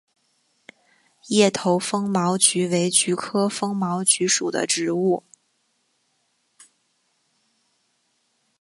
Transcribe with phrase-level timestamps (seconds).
[1.27, 5.21] 叶头风毛菊为菊科风毛菊属的植物。